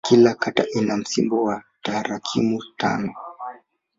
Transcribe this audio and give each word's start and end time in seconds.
Kila 0.07 0.33
kata 0.35 0.65
ina 0.69 0.97
msimbo 0.97 1.43
wa 1.43 1.63
tarakimu 1.81 2.59
tano. 2.77 3.13